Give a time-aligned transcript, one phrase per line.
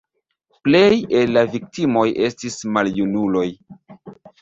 [0.67, 0.87] Plej
[1.19, 3.49] el la viktimoj estis maljunuloj.